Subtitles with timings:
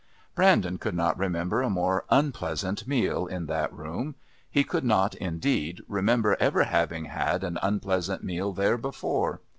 [0.33, 4.15] Brandon could not remember a more unpleasant meal in that room;
[4.49, 9.41] he could not, indeed, remember ever having had an unpleasant meal there before.